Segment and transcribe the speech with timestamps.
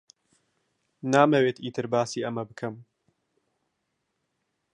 [1.13, 2.75] نامەوێت ئیتر باسی ئەمە بکەم.